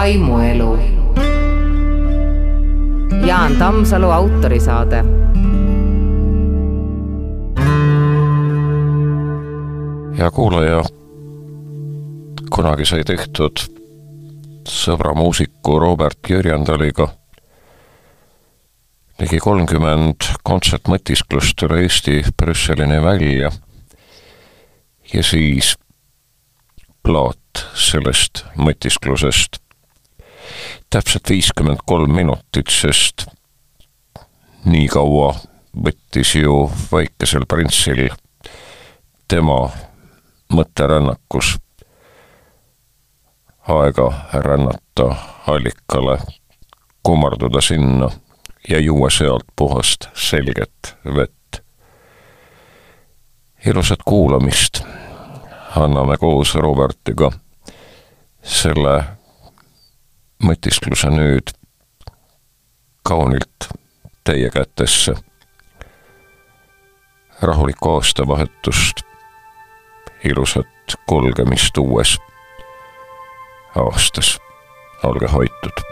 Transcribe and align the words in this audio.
vaimuelu. 0.00 0.78
Jaan 3.26 3.56
Tammsalu 3.56 4.10
autorisaade. 4.10 5.04
hea 10.18 10.30
kuulaja, 10.30 10.82
kunagi 12.50 12.84
sai 12.84 13.04
tehtud 13.04 13.60
sõbra 14.68 15.12
muusiku 15.16 15.78
Robert 15.80 16.28
Jürjendaliga 16.28 17.08
ligi 19.20 19.38
kolmkümmend 19.40 20.32
kontsertmõtisklust 20.44 21.64
üle 21.68 21.82
Eesti 21.84 22.22
Brüsselini 22.36 23.02
välja 23.04 23.52
ja 25.12 25.24
siis 25.24 25.74
plaat 27.04 27.66
sellest 27.74 28.46
mõtisklusest. 28.56 29.59
Täpselt 30.90 31.30
viiskümmend 31.30 31.78
kolm 31.86 32.14
minutit, 32.14 32.70
sest 32.70 33.26
nii 34.64 34.88
kaua 34.90 35.34
võttis 35.84 36.34
ju 36.34 36.64
väikesel 36.92 37.46
printsil 37.48 38.08
tema 39.30 39.68
mõtterännakus 40.50 41.54
aega 43.70 44.08
rännata 44.32 45.06
allikale, 45.46 46.18
kummarduda 47.02 47.60
sinna 47.60 48.10
ja 48.68 48.78
juua 48.78 49.10
sealt 49.10 49.46
puhast 49.56 50.08
selget 50.14 50.96
vett. 51.04 51.62
ilusat 53.66 54.02
kuulamist 54.04 54.82
anname 55.76 56.16
koos 56.16 56.54
Robertiga 56.54 57.30
selle 58.42 59.19
mõtiskluse 60.42 61.10
nüüd 61.10 61.52
kaunilt 63.02 63.68
teie 64.24 64.50
kätesse. 64.50 65.14
rahulikku 67.42 67.90
aastavahetust, 67.90 69.00
ilusat 70.24 70.96
kulgemist 71.08 71.78
uues 71.78 72.18
aastas, 73.76 74.38
olge 75.02 75.26
hoitud 75.26 75.84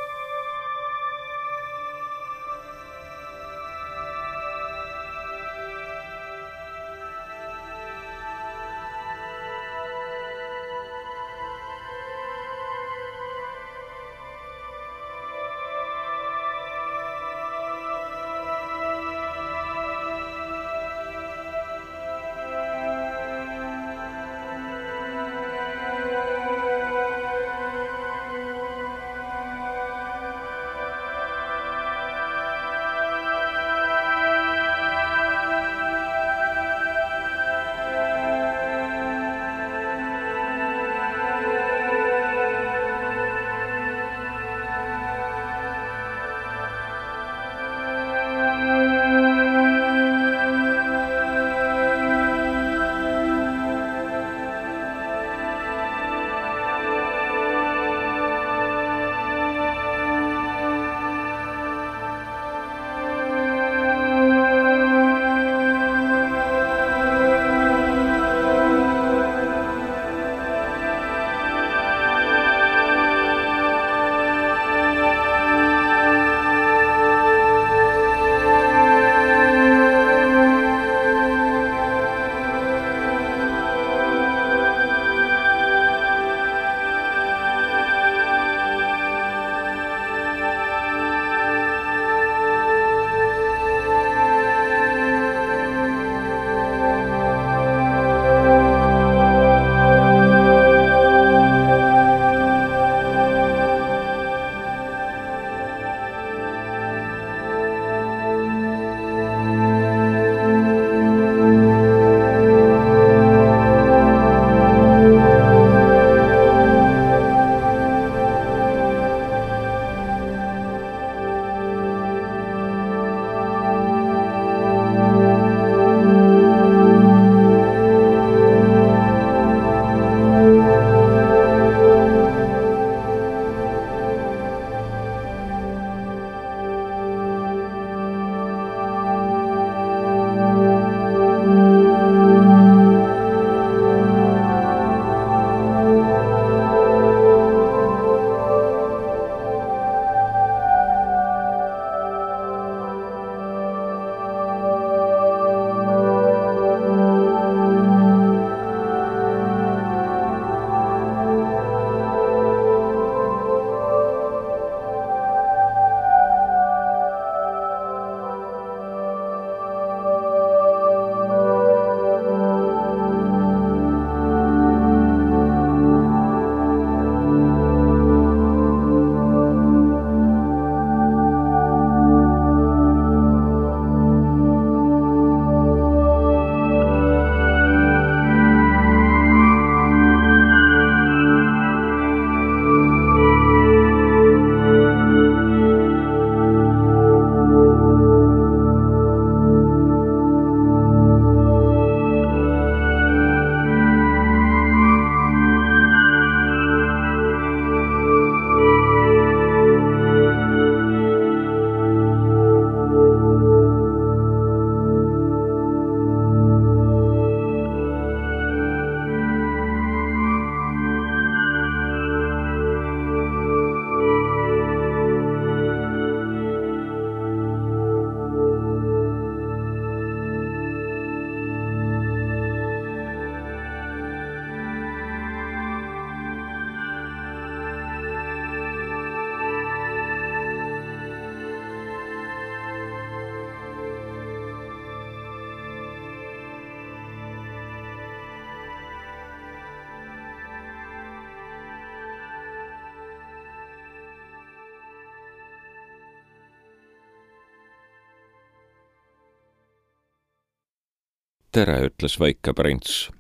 tere, 261.58 261.88
ütles 261.88 262.14
väike 262.20 262.52
prints. 262.55 263.10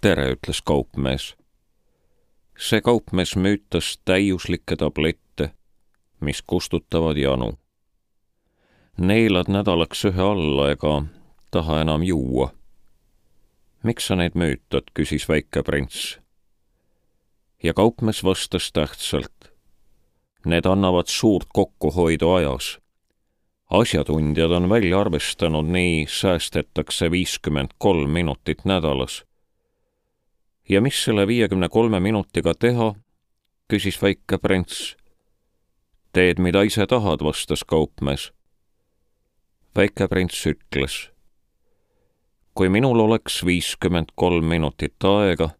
tere, 0.00 0.26
ütles 0.34 0.58
kaupmees. 0.60 1.36
see 2.58 2.80
kaupmees 2.84 3.32
müütas 3.36 3.94
täiuslikke 4.04 4.76
tablette, 4.76 5.50
mis 6.20 6.42
kustutavad 6.42 7.16
janu. 7.16 7.54
neelad 8.98 9.48
nädalaks 9.48 10.04
ühe 10.04 10.22
alla 10.22 10.68
ega 10.74 11.02
taha 11.50 11.80
enam 11.80 12.02
juua. 12.02 12.52
miks 13.82 14.06
sa 14.06 14.20
neid 14.20 14.36
müütad, 14.36 14.92
küsis 14.92 15.28
väike 15.28 15.62
prints. 15.62 16.18
ja 17.62 17.72
kaupmees 17.72 18.24
vastas 18.24 18.72
tähtsalt. 18.72 19.52
Need 20.44 20.66
annavad 20.66 21.08
suurt 21.08 21.48
kokkuhoidu 21.54 22.30
ajas 22.32 22.76
asjatundjad 23.70 24.50
on 24.50 24.68
välja 24.68 25.00
arvestanud, 25.00 25.66
nii 25.66 26.06
säästetakse 26.08 27.10
viiskümmend 27.10 27.68
kolm 27.78 28.10
minutit 28.10 28.64
nädalas. 28.64 29.24
ja 30.68 30.80
mis 30.80 31.04
selle 31.04 31.26
viiekümne 31.26 31.68
kolme 31.68 32.00
minutiga 32.00 32.54
teha, 32.54 32.94
küsis 33.68 34.02
väike 34.02 34.38
prints. 34.38 34.96
teed, 36.12 36.38
mida 36.38 36.62
ise 36.62 36.86
tahad, 36.86 37.24
vastas 37.24 37.64
kaupmees. 37.64 38.32
väike 39.76 40.08
prints 40.08 40.46
ütles. 40.46 41.10
kui 42.54 42.68
minul 42.68 42.98
oleks 42.98 43.44
viiskümmend 43.44 44.06
kolm 44.14 44.44
minutit 44.44 45.04
aega, 45.04 45.50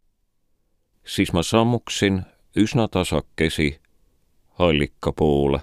siis 1.05 1.33
ma 1.33 1.43
sammuksin 1.43 2.23
üsna 2.57 2.89
tasakesi 2.89 3.81
allika 4.59 5.13
poole 5.13 5.61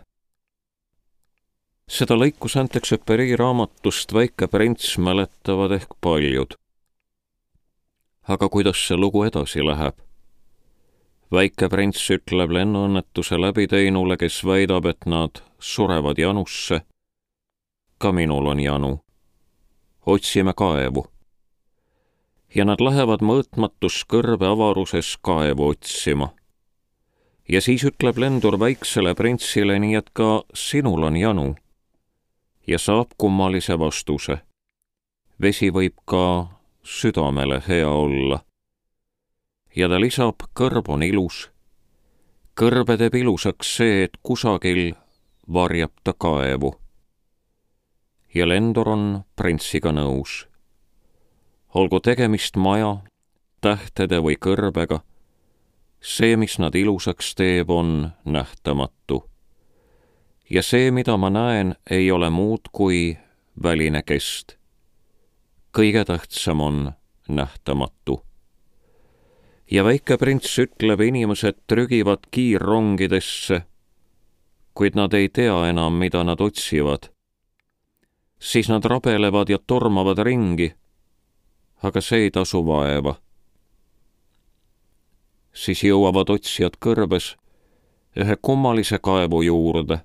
seda 1.88 2.16
lõiku 2.16 2.48
Saint-Exupéry 2.48 3.36
raamatust 3.36 4.14
Väike 4.14 4.48
prints 4.48 4.98
mäletavad 4.98 5.72
ehk 5.72 5.92
paljud. 6.02 6.56
aga 8.28 8.50
kuidas 8.50 8.88
see 8.88 8.98
lugu 8.98 9.24
edasi 9.24 9.60
läheb? 9.60 9.96
väike 11.32 11.70
prints 11.70 12.10
ütleb 12.10 12.52
lennuõnnetuse 12.52 13.36
läbiteinule, 13.38 14.18
kes 14.18 14.46
väidab, 14.46 14.86
et 14.86 15.06
nad 15.06 15.44
surevad 15.60 16.18
janusse. 16.18 16.82
ka 17.98 18.12
minul 18.12 18.48
on 18.48 18.60
janu. 18.60 19.00
otsime 20.06 20.54
kaevu. 20.54 21.06
ja 22.56 22.66
nad 22.66 22.80
lähevad 22.80 23.20
mõõtmatus 23.20 24.06
kõrbe 24.08 24.48
avaruses 24.48 25.18
kaevu 25.22 25.68
otsima. 25.68 26.30
ja 27.50 27.62
siis 27.62 27.84
ütleb 27.84 28.18
lendur 28.18 28.60
väiksele 28.60 29.16
printsile, 29.16 29.80
nii 29.80 29.96
et 29.96 30.10
ka 30.14 30.44
sinul 30.54 31.04
on 31.04 31.18
janu 31.18 31.56
ja 32.68 32.80
saab 32.80 33.08
kummalise 33.18 33.80
vastuse. 33.80 34.38
vesi 35.42 35.72
võib 35.72 35.96
ka 36.06 36.48
südamele 36.84 37.62
hea 37.68 37.90
olla. 37.90 38.40
ja 39.76 39.90
ta 39.90 40.00
lisab, 40.00 40.36
kõrb 40.56 40.90
on 40.90 41.04
ilus. 41.04 41.50
kõrbe 42.60 42.98
teeb 42.98 43.16
ilusaks 43.16 43.76
see, 43.78 44.04
et 44.04 44.18
kusagil 44.24 44.96
varjab 45.54 45.92
ta 46.04 46.14
kaevu. 46.14 46.76
ja 48.34 48.48
lendur 48.48 48.90
on 48.90 49.24
printsiga 49.36 49.92
nõus. 49.92 50.48
olgu 51.74 52.00
tegemist 52.00 52.56
maja, 52.56 52.98
tähtede 53.62 54.20
või 54.20 54.36
kõrbega, 54.40 55.02
see, 56.02 56.38
mis 56.38 56.60
nad 56.60 56.76
ilusaks 56.76 57.36
teeb, 57.36 57.70
on 57.70 58.12
nähtamatu 58.26 59.33
ja 60.50 60.64
see, 60.64 60.92
mida 60.92 61.18
ma 61.18 61.30
näen, 61.30 61.76
ei 61.90 62.12
ole 62.12 62.30
muud 62.30 62.70
kui 62.72 63.18
väline 63.64 64.04
kest. 64.04 64.58
kõige 65.78 66.06
tähtsam 66.06 66.62
on 66.62 66.92
nähtamatu. 67.28 68.24
ja 69.72 69.84
väike 69.84 70.18
prints 70.18 70.60
ütleb, 70.60 71.02
inimesed 71.02 71.56
trügivad 71.68 72.28
kiirrongidesse, 72.32 73.62
kuid 74.74 74.96
nad 74.96 75.14
ei 75.14 75.30
tea 75.30 75.68
enam, 75.70 75.94
mida 75.94 76.24
nad 76.24 76.42
otsivad. 76.42 77.10
siis 78.40 78.70
nad 78.70 78.86
rabelevad 78.86 79.50
ja 79.50 79.58
tormavad 79.68 80.18
ringi, 80.18 80.74
aga 81.84 82.02
see 82.02 82.20
ei 82.20 82.32
tasu 82.32 82.66
vaeva. 82.66 83.16
siis 85.54 85.84
jõuavad 85.84 86.30
otsijad 86.30 86.78
kõrbes 86.80 87.36
ühe 88.16 88.36
kummalise 88.42 89.00
kaevu 89.00 89.42
juurde 89.42 90.04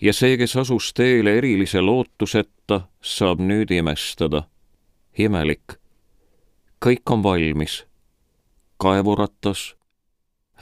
ja 0.00 0.12
see, 0.12 0.36
kes 0.36 0.56
asus 0.56 0.92
teele 0.94 1.38
erilise 1.38 1.80
lootuseta, 1.80 2.80
saab 3.00 3.40
nüüd 3.40 3.70
imestada. 3.70 4.42
imelik. 5.18 5.78
kõik 6.84 7.10
on 7.10 7.22
valmis. 7.22 7.84
kaevuratas, 8.76 9.76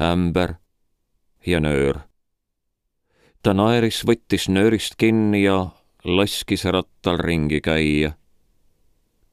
ämber 0.00 0.54
ja 1.46 1.60
nöör. 1.60 1.98
ta 3.42 3.54
naeris, 3.54 4.04
võttis 4.06 4.48
nöörist 4.48 4.94
kinni 4.96 5.42
ja 5.42 5.68
laskis 6.04 6.64
rattal 6.64 7.18
ringi 7.18 7.60
käia. 7.60 8.12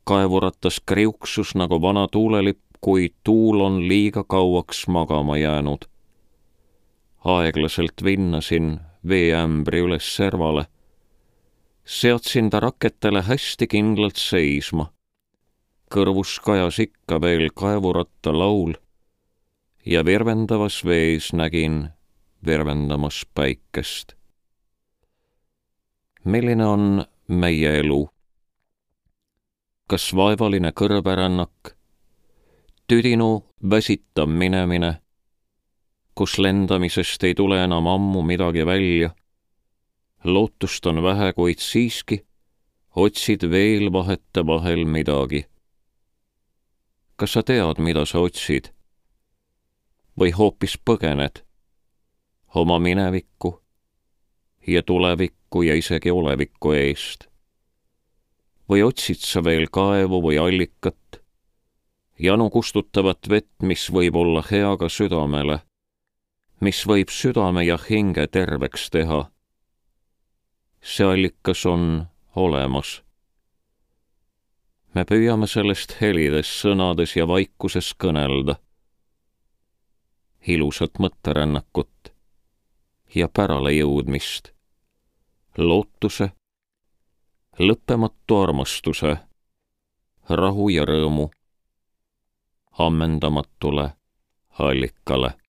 kaevuratas 0.04 0.82
kriuksus 0.86 1.56
nagu 1.56 1.82
vana 1.82 2.08
tuulelipp, 2.08 2.62
kui 2.82 3.14
tuul 3.24 3.62
on 3.62 3.88
liiga 3.88 4.24
kauaks 4.24 4.88
magama 4.88 5.38
jäänud. 5.38 5.86
aeglaselt 7.26 8.04
vinnasin 8.04 8.80
veeämbri 9.08 9.80
üles 9.80 10.16
servale. 10.16 10.66
seadsin 11.86 12.50
ta 12.50 12.60
raketele 12.60 13.22
hästi 13.22 13.68
kindlalt 13.68 14.16
seisma. 14.16 14.94
kõrvus 15.92 16.40
kajas 16.40 16.80
ikka 16.80 17.22
veel 17.22 17.50
kaevuratta 17.56 18.34
laul 18.34 18.74
ja 19.86 20.06
virvendavas 20.06 20.86
vees 20.86 21.34
nägin 21.34 21.90
virvendamas 22.46 23.26
päikest. 23.34 24.14
milline 26.24 26.66
on 26.66 27.06
meie 27.28 27.80
elu? 27.80 28.10
kas 29.88 30.16
vaevaline 30.16 30.72
kõrberännak, 30.72 31.76
tüdinu 32.88 33.44
väsitav 33.70 34.30
minemine 34.30 35.02
kus 36.22 36.38
lendamisest 36.38 37.24
ei 37.24 37.34
tule 37.34 37.64
enam 37.64 37.88
ammu 37.88 38.22
midagi 38.22 38.66
välja. 38.66 39.10
lootust 40.24 40.86
on 40.86 41.04
vähe, 41.04 41.34
kuid 41.34 41.58
siiski 41.58 42.26
otsid 42.96 43.42
veel 43.50 43.90
vahetevahel 43.94 44.86
midagi. 44.86 45.46
kas 47.16 47.34
sa 47.34 47.42
tead, 47.44 47.82
mida 47.82 48.06
sa 48.06 48.20
otsid? 48.20 48.70
või 50.20 50.30
hoopis 50.38 50.78
põgened 50.86 51.42
oma 52.54 52.78
minevikku 52.80 53.62
ja 54.68 54.84
tulevikku 54.84 55.62
ja 55.62 55.76
isegi 55.76 56.12
oleviku 56.12 56.76
eest? 56.78 57.26
või 58.70 58.84
otsid 58.84 59.26
sa 59.26 59.44
veel 59.44 59.66
kaevu 59.72 60.22
või 60.22 60.38
allikat, 60.38 61.22
janu 62.20 62.50
kustutavat 62.50 63.30
vett, 63.30 63.54
mis 63.64 63.90
võib 63.90 64.16
olla 64.16 64.46
hea 64.52 64.78
ka 64.78 64.90
südamele 64.90 65.62
mis 66.62 66.84
võib 66.88 67.10
südame 67.10 67.64
ja 67.66 67.78
hinge 67.90 68.28
terveks 68.28 68.90
teha. 68.94 69.32
see 70.82 71.06
allikas 71.06 71.66
on 71.66 72.08
olemas. 72.36 73.02
me 74.94 75.04
püüame 75.06 75.48
sellest 75.48 75.98
helides, 76.02 76.48
sõnades 76.62 77.16
ja 77.16 77.28
vaikuses 77.28 77.94
kõnelda. 77.94 78.56
ilusat 80.48 81.00
mõtterännakut 81.00 82.14
ja 83.16 83.28
pärale 83.28 83.74
jõudmist, 83.74 84.54
lootuse, 85.58 86.32
lõppematu 87.60 88.38
armastuse, 88.44 89.18
rahu 90.30 90.70
ja 90.70 90.86
rõõmu 90.86 91.30
ammendamatule 92.78 93.92
allikale 94.60 95.41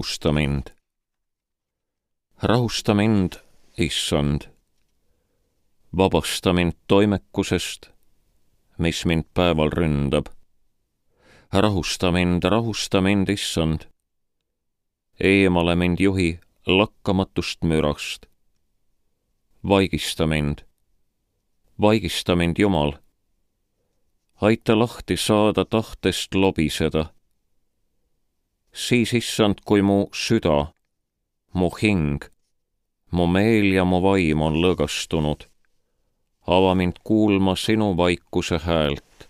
rahusta 0.00 0.32
mind. 0.32 0.62
rahusta 2.42 2.94
mind, 2.94 3.32
issand. 3.78 4.40
vabasta 5.96 6.52
mind 6.52 6.72
toimekusest, 6.86 7.90
mis 8.78 9.04
mind 9.04 9.24
päeval 9.34 9.70
ründab. 9.70 10.26
rahusta 11.52 12.12
mind, 12.12 12.42
rahusta 12.42 13.00
mind, 13.00 13.28
issand. 13.28 13.80
eemale 15.20 15.76
mind 15.76 15.98
juhi 16.00 16.40
lakkamatust 16.66 17.62
mürast. 17.62 18.26
vaigista 19.68 20.26
mind, 20.26 20.58
vaigista 21.80 22.36
mind, 22.36 22.56
Jumal. 22.58 22.92
aita 24.40 24.78
lahti 24.78 25.16
saada 25.16 25.64
tahtest 25.64 26.34
lobiseda 26.34 27.19
siis 28.72 29.12
issand, 29.14 29.60
kui 29.64 29.82
mu 29.82 30.06
süda, 30.12 30.72
mu 31.52 31.70
hing, 31.80 32.24
mu 33.10 33.26
meel 33.26 33.72
ja 33.74 33.84
mu 33.84 34.00
vaim 34.02 34.42
on 34.42 34.60
lõõgastunud. 34.62 35.46
ava 36.46 36.74
mind 36.74 36.98
kuulma 37.04 37.56
sinu 37.56 37.96
vaikuse 37.96 38.58
häält. 38.58 39.28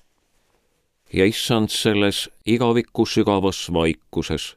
ja 1.13 1.25
issand, 1.25 1.69
selles 1.69 2.29
igaviku 2.47 3.07
sügavas 3.07 3.69
vaikuses 3.73 4.57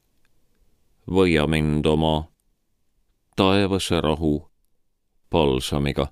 võia 1.07 1.47
mind 1.47 1.85
oma 1.85 2.27
taevase 3.35 4.01
rahu 4.01 4.47
palsamiga 5.29 6.07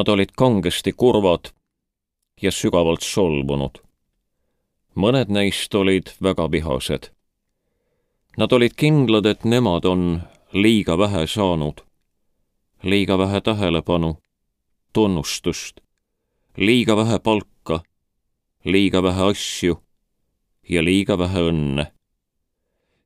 Nad 0.00 0.08
olid 0.08 0.30
kangesti 0.36 0.92
kurvad 0.92 1.50
ja 2.42 2.50
sügavalt 2.50 3.02
solvunud. 3.04 3.82
mõned 4.96 5.28
neist 5.28 5.74
olid 5.74 6.08
väga 6.22 6.46
vihased. 6.52 7.10
Nad 8.36 8.52
olid 8.52 8.72
kindlad, 8.80 9.26
et 9.26 9.44
nemad 9.44 9.84
on 9.84 10.22
liiga 10.52 10.96
vähe 10.98 11.26
saanud, 11.26 11.82
liiga 12.82 13.18
vähe 13.18 13.40
tähelepanu, 13.40 14.16
tunnustust, 14.92 15.80
liiga 16.56 16.96
vähe 16.96 17.18
palka, 17.18 17.82
liiga 18.64 19.02
vähe 19.02 19.30
asju 19.30 19.76
ja 20.68 20.84
liiga 20.84 21.18
vähe 21.18 21.40
õnne. 21.50 21.86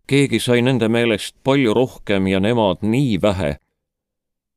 keegi 0.06 0.38
sai 0.40 0.62
nende 0.62 0.88
meelest 0.88 1.34
palju 1.42 1.74
rohkem 1.74 2.26
ja 2.26 2.40
nemad 2.40 2.78
nii 2.82 3.22
vähe. 3.22 3.56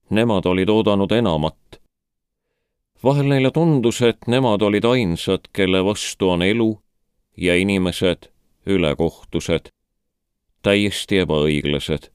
Nemad 0.10 0.45
olid 0.45 0.69
oodanud 0.69 1.12
enamat. 1.12 1.77
Vahel 3.04 3.30
neile 3.30 3.52
tundus, 3.52 4.02
et 4.02 4.28
nemad 4.28 4.62
olid 4.62 4.86
ainsad, 4.86 5.50
kelle 5.54 5.84
vastu 5.86 6.30
on 6.30 6.42
elu 6.42 6.82
ja 7.38 7.56
inimesed 7.56 8.30
ülekohtused, 8.66 9.70
täiesti 10.62 11.24
ebaõiglased. 11.24 12.12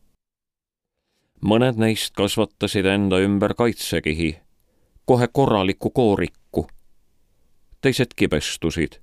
mõned 1.43 1.77
neist 1.77 2.15
kasvatasid 2.15 2.87
enda 2.87 3.19
ümber 3.19 3.55
kaitsekihi, 3.55 4.37
kohe 5.05 5.29
korraliku 5.29 5.91
kooriku. 5.91 6.67
teised 7.81 8.15
kibestusid 8.17 9.03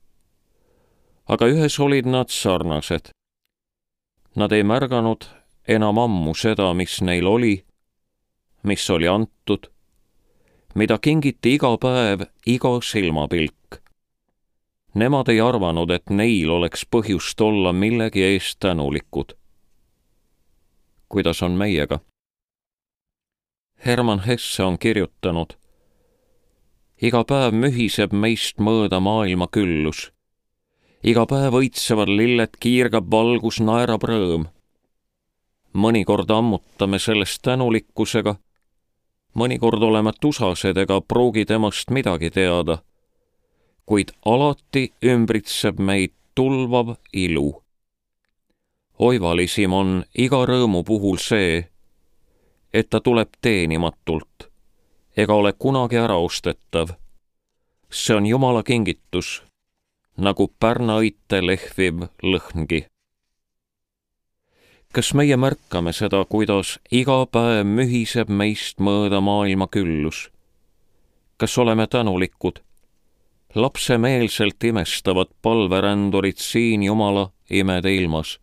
aga 1.30 1.48
ühes 1.54 1.78
olid 1.80 2.10
nad 2.10 2.32
sarnased. 2.34 3.12
Nad 4.36 4.54
ei 4.54 4.64
märganud 4.66 5.28
enam 5.70 6.02
ammu 6.02 6.34
seda, 6.34 6.72
mis 6.74 7.00
neil 7.06 7.28
oli, 7.30 7.56
mis 8.66 8.86
oli 8.90 9.08
antud, 9.08 9.70
mida 10.76 10.98
kingiti 10.98 11.54
iga 11.54 11.78
päev 11.78 12.26
iga 12.46 12.72
silmapilk. 12.82 13.80
Nemad 14.94 15.30
ei 15.30 15.42
arvanud, 15.42 15.90
et 15.92 16.10
neil 16.10 16.50
oleks 16.50 16.86
põhjust 16.86 17.42
olla 17.42 17.74
millegi 17.74 18.24
eest 18.24 18.60
tänulikud. 18.60 19.34
kuidas 21.10 21.44
on 21.44 21.52
meiega? 21.52 22.00
Herman 23.86 24.20
Hesse 24.20 24.64
on 24.64 24.80
kirjutanud. 24.80 25.54
iga 27.02 27.24
päev 27.24 27.54
mühiseb 27.54 28.14
meist 28.14 28.60
mööda 28.60 29.00
maailma 29.00 29.48
küllus 29.48 30.12
iga 31.04 31.24
päev 31.30 31.56
õitsevad 31.60 32.10
lilled, 32.12 32.58
kiirgab 32.60 33.08
valgus, 33.12 33.60
naerab 33.60 34.04
rõõm. 34.04 34.48
mõnikord 35.74 36.32
ammutame 36.32 37.00
sellest 37.00 37.42
tänulikkusega, 37.42 38.36
mõnikord 39.36 39.84
oleme 39.84 40.12
tusased 40.22 40.78
ega 40.78 41.02
pruugi 41.02 41.46
temast 41.46 41.90
midagi 41.90 42.30
teada, 42.30 42.80
kuid 43.86 44.12
alati 44.26 44.92
ümbritseb 45.06 45.80
meid 45.80 46.14
tulvav 46.36 46.96
ilu. 47.14 47.62
oivalisim 49.00 49.74
on 49.74 50.04
iga 50.18 50.46
rõõmu 50.46 50.84
puhul 50.84 51.18
see, 51.18 51.68
et 52.74 52.90
ta 52.90 53.00
tuleb 53.00 53.30
teenimatult 53.42 54.50
ega 55.18 55.34
ole 55.34 55.54
kunagi 55.54 55.98
äraostetav. 55.98 56.90
see 57.92 58.16
on 58.16 58.26
Jumala 58.26 58.64
kingitus 58.64 59.44
nagu 60.18 60.48
pärnaõite 60.60 61.40
lehviv 61.46 62.08
lõhngi. 62.24 62.86
Kas 64.94 65.14
meie 65.14 65.38
märkame 65.38 65.94
seda, 65.94 66.24
kuidas 66.26 66.80
iga 66.92 67.22
päev 67.30 67.68
mühiseb 67.70 68.30
meist 68.34 68.80
mööda 68.82 69.22
maailma 69.22 69.68
küllus? 69.70 70.30
kas 71.38 71.58
oleme 71.58 71.86
tänulikud? 71.88 72.60
lapsemeelselt 73.56 74.64
imestavad 74.64 75.30
palverändurid 75.42 76.38
siin 76.38 76.84
Jumala 76.84 77.30
imede 77.50 77.96
ilmas. 77.96 78.40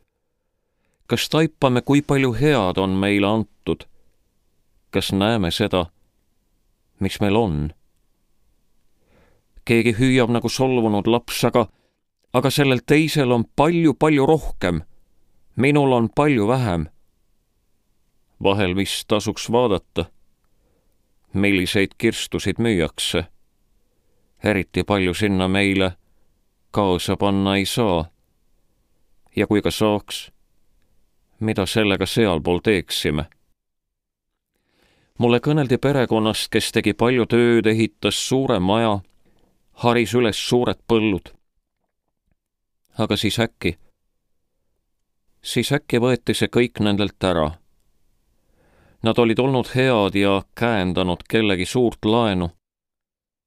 kas 1.06 1.28
taipame, 1.28 1.82
kui 1.82 2.02
palju 2.02 2.32
head 2.32 2.78
on 2.78 2.90
meile 2.90 3.26
antud? 3.26 3.82
kas 4.90 5.12
näeme 5.12 5.50
seda, 5.50 5.86
mis 7.00 7.20
meil 7.20 7.36
on? 7.36 7.72
keegi 9.64 9.98
hüüab 9.98 10.30
nagu 10.30 10.48
solvunud 10.48 11.10
laps, 11.10 11.44
aga, 11.44 11.66
aga 12.32 12.50
sellel 12.50 12.86
teisel 12.86 13.32
on 13.34 13.44
palju-palju 13.56 14.26
rohkem. 14.26 14.84
Minul 15.56 15.92
on 15.92 16.08
palju 16.14 16.48
vähem. 16.48 16.86
vahel 18.42 18.76
vist 18.76 19.08
tasuks 19.08 19.52
vaadata, 19.52 20.04
milliseid 21.32 21.88
kirstusid 21.98 22.56
müüakse. 22.58 23.24
eriti 24.44 24.84
palju 24.84 25.14
sinna 25.14 25.48
meile 25.48 25.92
kaasa 26.70 27.16
panna 27.16 27.56
ei 27.56 27.66
saa. 27.66 28.10
ja 29.36 29.46
kui 29.46 29.62
ka 29.62 29.70
saaks, 29.70 30.32
mida 31.40 31.66
sellega 31.66 32.06
sealpool 32.06 32.58
teeksime 32.58 33.24
mulle 35.18 35.40
kõneldi 35.40 35.78
perekonnast, 35.78 36.50
kes 36.52 36.72
tegi 36.72 36.92
palju 36.92 37.26
tööd, 37.26 37.66
ehitas 37.66 38.18
suure 38.28 38.58
maja 38.60 39.00
haris 39.84 40.14
üles 40.14 40.40
suured 40.48 40.78
põllud. 40.88 41.32
aga 42.98 43.16
siis 43.16 43.38
äkki, 43.38 43.76
siis 45.42 45.72
äkki 45.72 46.00
võeti 46.02 46.34
see 46.34 46.48
kõik 46.52 46.80
nendelt 46.80 47.24
ära. 47.24 47.50
Nad 49.02 49.18
olid 49.18 49.38
olnud 49.38 49.70
head 49.74 50.16
ja 50.18 50.42
käendanud 50.58 51.22
kellegi 51.28 51.66
suurt 51.66 52.04
laenu, 52.04 52.50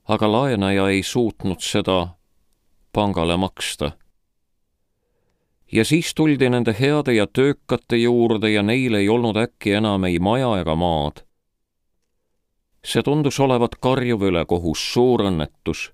aga 0.08 0.32
laenaja 0.32 0.88
ei 0.90 1.04
suutnud 1.04 1.62
seda 1.62 2.16
pangale 2.94 3.38
maksta. 3.38 3.92
ja 5.72 5.86
siis 5.86 6.14
tuldi 6.14 6.50
nende 6.50 6.76
heade 6.80 7.14
ja 7.14 7.28
töökate 7.28 7.98
juurde 7.98 8.50
ja 8.50 8.64
neil 8.64 8.94
ei 8.94 9.10
olnud 9.10 9.38
äkki 9.38 9.74
enam 9.74 10.04
ei 10.04 10.20
maja 10.20 10.58
ega 10.62 10.76
maad. 10.76 11.22
see 12.84 13.04
tundus 13.04 13.40
olevat 13.40 13.76
karjuv 13.76 14.22
ülekohus, 14.22 14.94
suur 14.94 15.22
õnnetus 15.22 15.92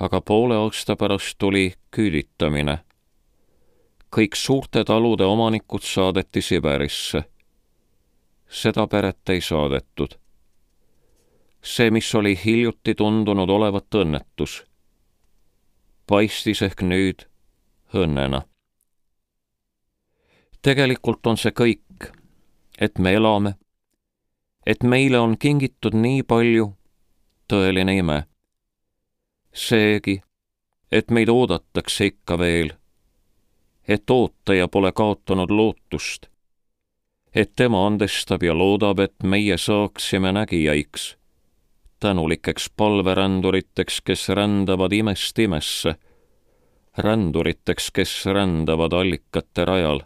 aga 0.00 0.20
poole 0.20 0.56
aasta 0.56 0.96
pärast 0.96 1.36
tuli 1.38 1.72
küüditamine. 1.96 2.78
Kõik 4.10 4.34
suurte 4.36 4.84
talude 4.84 5.24
omanikud 5.24 5.82
saadeti 5.82 6.42
Siberisse. 6.42 7.24
seda 8.48 8.86
peret 8.86 9.28
ei 9.28 9.40
saadetud. 9.40 10.18
see, 11.62 11.90
mis 11.90 12.14
oli 12.14 12.38
hiljuti 12.44 12.94
tundunud 12.94 13.48
olevat 13.48 13.94
õnnetus, 13.94 14.64
paistis 16.06 16.62
ehk 16.62 16.82
nüüd 16.82 17.26
õnnena. 17.94 18.42
tegelikult 20.62 21.26
on 21.26 21.36
see 21.36 21.52
kõik, 21.52 22.10
et 22.80 22.98
me 22.98 23.12
elame, 23.14 23.54
et 24.66 24.82
meile 24.82 25.18
on 25.18 25.38
kingitud 25.38 25.94
nii 25.94 26.22
palju, 26.22 26.74
tõeline 27.48 27.98
ime 27.98 28.30
seegi, 29.52 30.20
et 30.92 31.10
meid 31.10 31.28
oodatakse 31.28 32.10
ikka 32.12 32.38
veel, 32.38 32.72
et 33.90 34.10
ootaja 34.10 34.68
pole 34.68 34.92
kaotanud 34.92 35.50
lootust, 35.50 36.26
et 37.34 37.52
tema 37.56 37.86
andestab 37.86 38.42
ja 38.42 38.54
loodab, 38.54 39.00
et 39.02 39.22
meie 39.22 39.58
saaksime 39.58 40.30
nägijaiks, 40.32 41.16
tänulikeks 42.00 42.70
palveränduriteks, 42.76 44.00
kes 44.00 44.28
rändavad 44.28 44.92
imest 44.92 45.38
imesse, 45.38 45.94
ränduriteks, 46.98 47.90
kes 47.90 48.26
rändavad 48.26 48.92
allikate 48.92 49.64
rajal. 49.64 50.00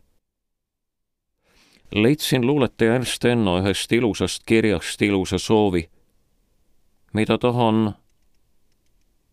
leidsin 1.94 2.46
luuletaja 2.46 2.94
Ernst 2.94 3.24
Enno 3.24 3.60
ühest 3.60 3.92
ilusast 3.92 4.42
kirjast 4.46 5.02
ilusa 5.02 5.38
soovi, 5.38 5.90
mida 7.12 7.38
tahan 7.38 7.94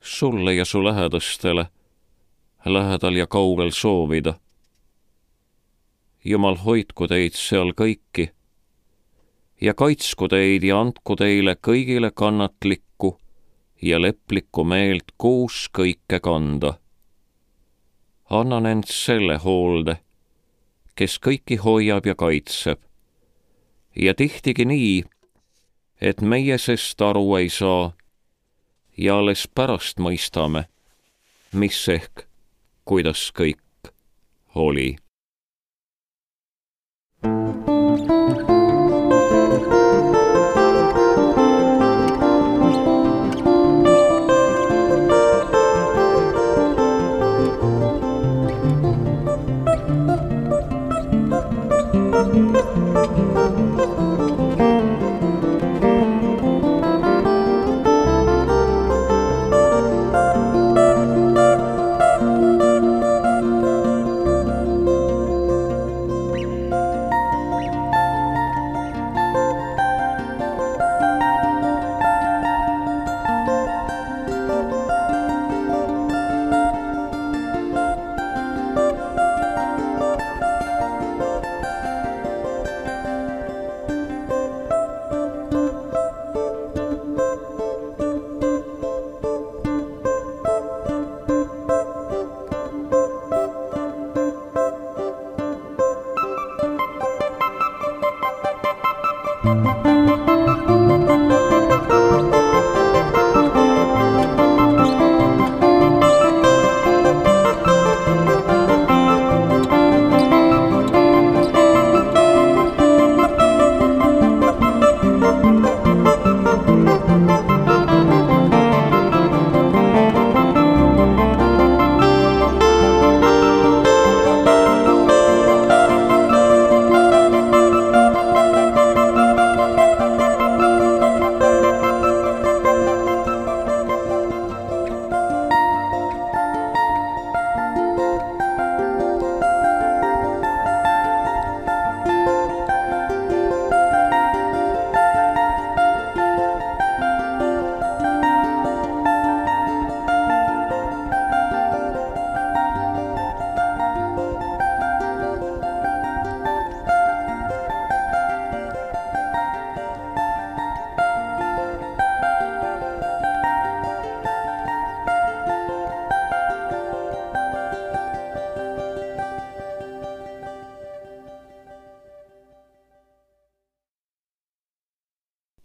sulle 0.02 0.54
ja 0.54 0.66
su 0.66 0.84
lähedastele, 0.84 1.66
lähedal 2.66 3.16
ja 3.16 3.28
kaugel 3.28 3.72
soovida. 3.72 4.34
Jumal 6.26 6.56
hoidku 6.56 7.08
teid 7.08 7.34
seal 7.34 7.74
kõiki 7.74 8.30
ja 9.62 9.74
kaitsku 9.74 10.28
teid 10.28 10.64
ja 10.64 10.80
andku 10.82 11.16
teile 11.16 11.56
kõigile 11.56 12.12
kannatlikku 12.14 13.18
ja 13.82 14.02
leplikku 14.02 14.64
meelt 14.64 15.14
koos 15.18 15.70
kõike 15.74 16.20
kanda. 16.20 16.78
annan 18.30 18.66
end 18.66 18.88
selle 18.88 19.38
hoolde, 19.38 19.98
kes 20.96 21.20
kõiki 21.20 21.58
hoiab 21.58 22.06
ja 22.06 22.16
kaitseb. 22.16 22.80
ja 23.96 24.14
tihtigi 24.14 24.66
nii, 24.66 25.04
et 26.02 26.22
meie 26.22 26.58
sest 26.58 27.02
aru 27.02 27.36
ei 27.36 27.50
saa 27.50 27.94
ja 28.98 29.18
alles 29.18 29.48
pärast 29.56 30.00
mõistame, 30.00 30.66
mis 31.54 31.88
ehk, 31.90 32.31
kuidas 32.92 33.30
kõik 33.32 33.88
oli 34.60 34.98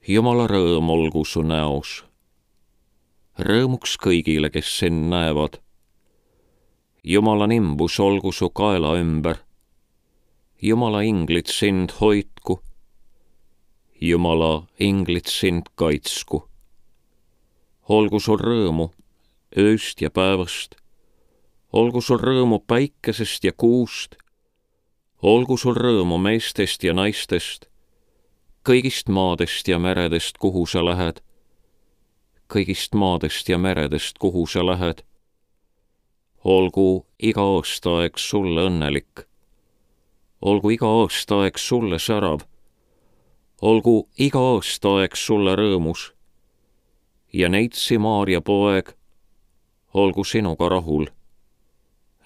Jumala 0.06 0.44
rõõm 0.46 0.86
olgu 0.94 1.24
su 1.26 1.40
näos. 1.42 2.04
rõõmuks 3.42 3.96
kõigile, 3.98 4.52
kes 4.54 4.68
sind 4.78 5.08
näevad. 5.10 5.58
Jumala 7.02 7.48
nimbus 7.50 7.98
olgu 7.98 8.30
su 8.32 8.48
kaela 8.50 8.94
ümber. 9.00 9.42
Jumala 10.62 11.02
inglid 11.02 11.50
sind 11.50 11.90
hoidku. 11.98 12.60
Jumala 14.00 14.68
inglid 14.78 15.26
sind 15.26 15.74
kaitsku. 15.74 16.48
olgu 17.88 18.20
sul 18.20 18.38
rõõmu 18.38 18.92
ööst 19.58 20.00
ja 20.00 20.10
päevast. 20.10 20.76
olgu 21.72 22.00
sul 22.00 22.18
rõõmu 22.18 22.62
päikesest 22.66 23.44
ja 23.44 23.52
kuust. 23.52 24.14
olgu 25.22 25.56
sul 25.56 25.74
rõõmu 25.74 26.18
meestest 26.18 26.84
ja 26.84 26.94
naistest 26.94 27.66
kõigist 28.66 29.06
maadest 29.08 29.68
ja 29.68 29.78
meredest, 29.78 30.38
kuhu 30.42 30.66
sa 30.66 30.82
lähed. 30.84 31.20
kõigist 32.50 32.94
maadest 32.94 33.48
ja 33.48 33.58
meredest, 33.58 34.18
kuhu 34.18 34.46
sa 34.46 34.66
lähed. 34.66 35.04
olgu 36.44 37.06
iga 37.18 37.40
aastaaeg 37.40 38.18
sulle 38.18 38.60
õnnelik. 38.66 39.26
olgu 40.40 40.70
iga 40.70 40.86
aastaaeg 40.86 41.58
sulle 41.58 41.98
särav. 41.98 42.40
olgu 43.62 44.08
iga 44.18 44.38
aastaaeg 44.38 45.16
sulle 45.16 45.56
rõõmus. 45.56 46.12
ja 47.32 47.48
Neitsi 47.48 47.98
Maarja 47.98 48.40
poeg, 48.40 48.96
olgu 49.94 50.24
sinuga 50.24 50.68
rahul. 50.68 51.06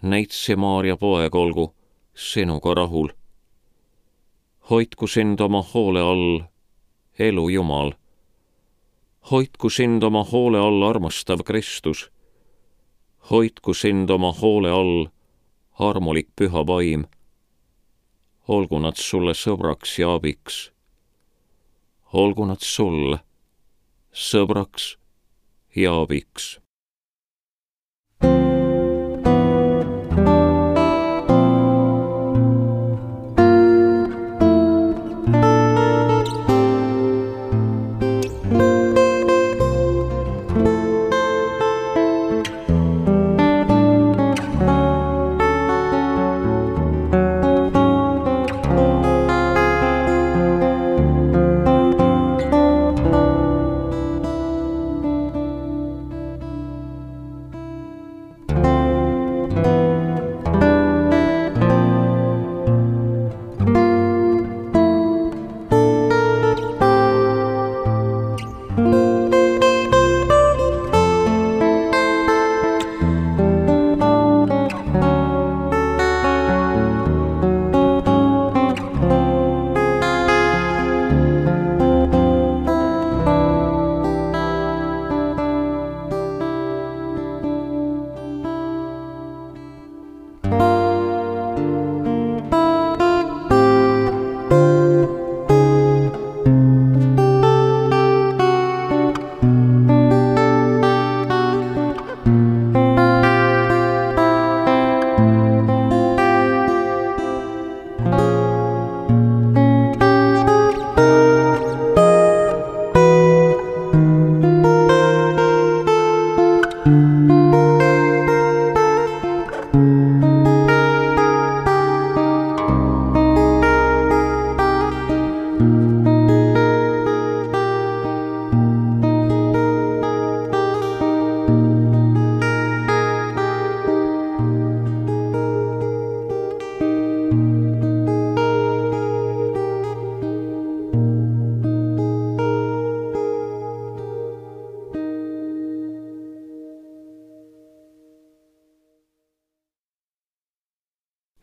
Neitsi 0.02 0.56
Maarja 0.56 0.96
poeg, 0.96 1.34
olgu 1.34 1.74
sinuga 2.14 2.74
rahul 2.74 3.19
hoidku 4.70 5.06
sind 5.06 5.40
oma 5.40 5.62
hoole 5.62 6.00
all, 6.00 6.40
elu 7.18 7.48
Jumal. 7.48 7.92
hoidku 9.30 9.70
sind 9.70 10.02
oma 10.02 10.24
hoole 10.24 10.58
all, 10.58 10.82
armastav 10.82 11.42
Kristus. 11.44 12.10
hoidku 13.30 13.74
sind 13.74 14.10
oma 14.10 14.32
hoole 14.32 14.70
all, 14.70 15.08
armulik 15.78 16.28
püha 16.36 16.66
vaim. 16.66 17.04
olgu 18.48 18.78
nad 18.78 18.96
sulle 18.96 19.34
sõbraks 19.34 19.98
ja 19.98 20.14
abiks. 20.14 20.72
olgu 22.12 22.46
nad 22.46 22.60
sulle 22.60 23.18
sõbraks 24.12 24.96
ja 25.76 26.00
abiks 26.00 26.60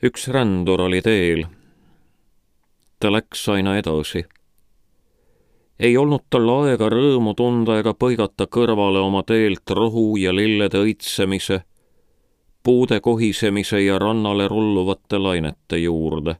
üks 0.07 0.27
rändur 0.31 0.81
oli 0.81 1.01
teel. 1.01 1.45
ta 2.99 3.09
läks 3.11 3.41
aina 3.49 3.75
edasi. 3.77 4.23
ei 5.79 5.97
olnud 5.97 6.23
tal 6.29 6.49
aega 6.53 6.87
rõõmu 6.93 7.33
tunda 7.35 7.79
ega 7.81 7.93
põigata 7.93 8.47
kõrvale 8.57 9.01
oma 9.03 9.23
teelt 9.27 9.73
rohu 9.79 10.15
ja 10.17 10.31
lillede 10.35 10.79
õitsemise, 10.85 11.59
puude 12.63 12.99
kohisemise 12.99 13.81
ja 13.83 13.99
rannale 13.99 14.47
rulluvate 14.47 15.19
lainete 15.19 15.81
juurde. 15.83 16.37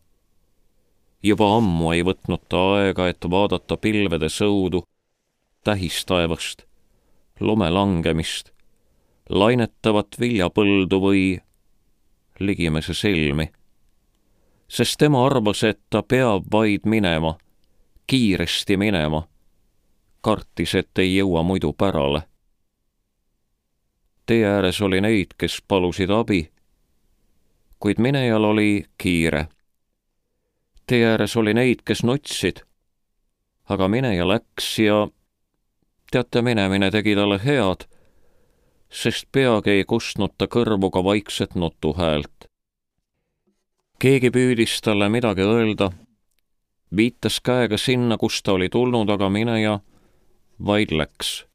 juba 1.23 1.49
ammu 1.57 1.91
ei 1.91 2.05
võtnud 2.07 2.45
ta 2.49 2.63
aega, 2.77 3.09
et 3.09 3.29
vaadata 3.29 3.77
pilvede 3.77 4.29
sõudu, 4.29 4.83
tähistaevast, 5.63 6.63
lume 7.39 7.69
langemist, 7.69 8.53
lainetavat 9.29 10.19
viljapõldu 10.19 11.01
või 11.03 11.25
Ligimese 12.39 12.93
silmi, 12.93 13.49
sest 14.67 14.97
tema 14.97 15.25
arvas, 15.25 15.63
et 15.63 15.79
ta 15.89 16.03
peab 16.03 16.43
vaid 16.51 16.85
minema, 16.85 17.37
kiiresti 18.07 18.77
minema. 18.77 19.27
kartis, 20.21 20.75
et 20.75 20.97
ei 20.97 21.15
jõua 21.15 21.43
muidu 21.43 21.73
pärale. 21.73 22.21
tee 24.25 24.45
ääres 24.45 24.81
oli 24.81 25.01
neid, 25.01 25.27
kes 25.37 25.61
palusid 25.67 26.09
abi, 26.09 26.51
kuid 27.79 27.99
minejal 27.99 28.43
oli 28.43 28.85
kiire. 28.97 29.47
tee 30.87 31.05
ääres 31.05 31.37
oli 31.37 31.53
neid, 31.53 31.81
kes 31.85 32.03
nutsid, 32.03 32.61
aga 33.69 33.87
mineja 33.87 34.27
läks 34.27 34.79
ja 34.79 35.07
teate, 36.11 36.41
minemine 36.41 36.91
tegi 36.91 37.15
talle 37.15 37.39
head 37.45 37.87
sest 38.89 39.27
peagi 39.31 39.69
ei 39.69 39.85
kustnud 39.85 40.33
ta 40.37 40.47
kõrvu 40.47 40.89
ka 40.91 41.03
vaikset 41.03 41.55
nutuhäält. 41.55 42.36
Keegi 43.99 44.29
püüdis 44.29 44.77
talle 44.85 45.09
midagi 45.09 45.41
öelda, 45.41 45.89
viitas 46.95 47.39
käega 47.41 47.77
sinna, 47.81 48.17
kust 48.17 48.45
ta 48.45 48.53
oli 48.53 48.69
tulnud, 48.69 49.09
aga 49.09 49.29
mineja 49.29 49.79
vaid 50.59 50.93
läks. 50.93 51.45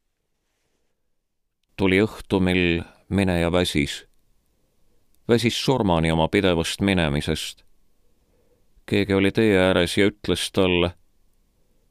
tuli 1.75 2.01
õhtu, 2.03 2.39
mil 2.39 2.83
mineja 3.09 3.51
väsis. 3.51 4.05
väsis 5.27 5.65
surmani 5.65 6.11
oma 6.11 6.27
pidevast 6.27 6.81
minemisest. 6.81 7.63
keegi 8.85 9.13
oli 9.13 9.31
tee 9.31 9.57
ääres 9.57 9.97
ja 9.97 10.11
ütles 10.11 10.51
talle, 10.51 10.93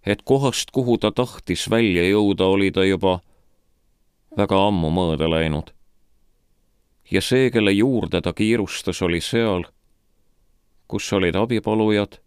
et 0.06 0.22
kohast, 0.22 0.70
kuhu 0.70 0.98
ta 0.98 1.12
tahtis 1.12 1.70
välja 1.70 2.04
jõuda, 2.10 2.44
oli 2.44 2.70
ta 2.70 2.84
juba 2.84 3.20
väga 4.36 4.66
ammu 4.66 4.90
mööda 4.90 5.30
läinud. 5.30 5.72
ja 7.10 7.20
see, 7.20 7.50
kelle 7.50 7.72
juurde 7.72 8.20
ta 8.20 8.32
kiirustas, 8.32 9.02
oli 9.02 9.20
seal, 9.20 9.64
kus 10.88 11.12
olid 11.12 11.34
abipalujad 11.34 12.18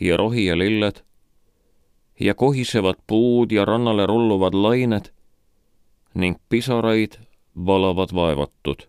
ja 0.00 0.16
rohi 0.16 0.46
ja 0.46 0.58
lilled 0.58 1.02
ja 2.20 2.34
kohisevad 2.34 2.96
puud 3.06 3.52
ja 3.52 3.64
rannale 3.64 4.06
rulluvad 4.06 4.54
lained 4.54 5.12
ning 6.14 6.36
pisaraid 6.48 7.12
valavad 7.66 8.08
vaevatud. 8.14 8.88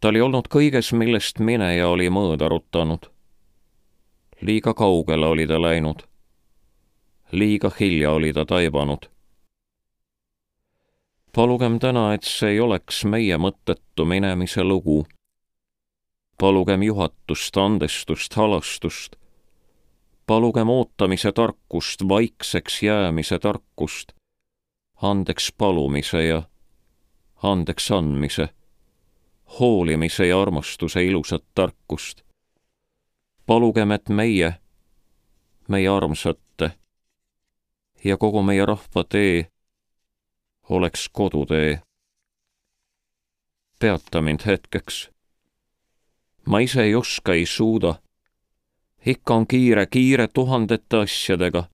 ta 0.00 0.08
oli 0.08 0.20
olnud 0.20 0.48
kõiges, 0.48 0.92
millest 0.92 1.38
mineja 1.38 1.88
oli 1.88 2.08
mõõda 2.08 2.48
rutanud. 2.48 3.06
liiga 4.40 4.74
kaugele 4.74 5.26
oli 5.26 5.46
ta 5.46 5.62
läinud. 5.62 6.02
liiga 7.32 7.70
hilja 7.80 8.10
oli 8.10 8.32
ta 8.32 8.44
taibanud. 8.44 9.10
palugem 11.36 11.78
täna, 11.78 12.14
et 12.14 12.22
see 12.22 12.50
ei 12.50 12.60
oleks 12.60 13.04
meie 13.04 13.36
mõttetu 13.36 14.04
minemise 14.04 14.64
lugu. 14.64 15.06
Palugem 16.42 16.82
juhatust, 16.82 17.56
andestust, 17.56 18.34
halastust 18.34 19.22
palugem 20.26 20.68
ootamise 20.68 21.32
tarkust, 21.32 22.08
vaikseks 22.08 22.82
jäämise 22.82 23.38
tarkust, 23.38 24.12
andeks 25.02 25.52
palumise 25.58 26.24
ja 26.24 26.42
andeks 27.42 27.90
andmise, 27.90 28.48
hoolimise 29.58 30.26
ja 30.26 30.40
armastuse 30.42 31.04
ilusat 31.04 31.44
tarkust. 31.54 32.22
palugem, 33.46 33.90
et 33.90 34.08
meie, 34.08 34.54
meie 35.68 35.88
armsate 35.88 36.70
ja 38.04 38.16
kogu 38.16 38.42
meie 38.42 38.66
rahva 38.66 39.04
tee 39.08 39.46
oleks 40.68 41.08
kodutee. 41.08 41.82
peata 43.78 44.22
mind 44.22 44.40
hetkeks. 44.46 45.10
Ma 46.46 46.60
ise 46.60 46.82
ei 46.82 46.94
oska, 46.94 47.34
ei 47.34 47.46
suuda 47.46 47.94
ikka 49.06 49.34
on 49.34 49.46
kiire, 49.46 49.86
kiire 49.86 50.28
tuhandete 50.28 50.96
asjadega, 50.96 51.64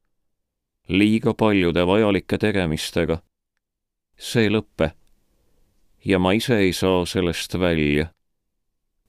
liiga 0.88 1.34
paljude 1.34 1.86
vajalike 1.86 2.38
tegemistega. 2.38 3.22
see 4.18 4.42
ei 4.42 4.50
lõpe. 4.50 4.90
ja 6.04 6.18
ma 6.18 6.32
ise 6.32 6.56
ei 6.58 6.72
saa 6.72 7.06
sellest 7.06 7.58
välja, 7.58 8.06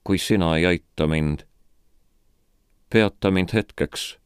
kui 0.04 0.18
sina 0.18 0.56
ei 0.56 0.66
aita 0.66 1.06
mind. 1.06 1.40
peata 2.90 3.30
mind 3.30 3.52
hetkeks. 3.52 4.18